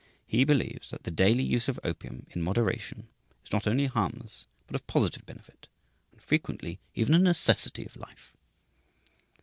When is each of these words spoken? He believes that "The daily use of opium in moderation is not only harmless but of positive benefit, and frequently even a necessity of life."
He 0.25 0.45
believes 0.45 0.89
that 0.89 1.03
"The 1.03 1.11
daily 1.11 1.43
use 1.43 1.67
of 1.67 1.79
opium 1.83 2.25
in 2.31 2.41
moderation 2.41 3.07
is 3.45 3.51
not 3.51 3.67
only 3.67 3.85
harmless 3.85 4.47
but 4.65 4.73
of 4.73 4.87
positive 4.87 5.27
benefit, 5.27 5.67
and 6.11 6.19
frequently 6.19 6.79
even 6.95 7.13
a 7.13 7.19
necessity 7.19 7.85
of 7.85 7.95
life." 7.95 8.33